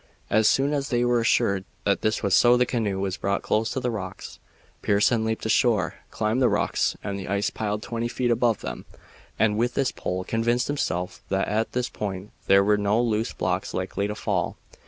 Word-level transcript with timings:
As 0.31 0.47
soon 0.49 0.73
as 0.73 0.89
they 0.89 1.05
were 1.05 1.19
assured 1.21 1.63
that 1.83 2.01
this 2.01 2.23
was 2.23 2.33
so 2.33 2.57
the 2.57 2.65
canoe 2.65 2.99
was 2.99 3.17
brought 3.17 3.43
close 3.43 3.69
to 3.69 3.79
the 3.79 3.91
rocks. 3.91 4.39
Pearson 4.81 5.23
leaped 5.23 5.45
ashore, 5.45 5.93
climbed 6.09 6.41
the 6.41 6.49
rocks 6.49 6.97
and 7.03 7.19
the 7.19 7.27
ice 7.27 7.51
piled 7.51 7.83
twenty 7.83 8.07
feet 8.07 8.31
above 8.31 8.61
them, 8.61 8.85
and 9.37 9.59
with 9.59 9.75
his 9.75 9.91
pole 9.91 10.23
convinced 10.23 10.65
himself 10.65 11.21
that 11.29 11.47
at 11.47 11.73
this 11.73 11.87
point 11.87 12.31
there 12.47 12.63
were 12.63 12.79
no 12.79 12.99
loose 12.99 13.31
blocks 13.31 13.75
likely 13.75 14.07
to 14.07 14.15
fall. 14.15 14.57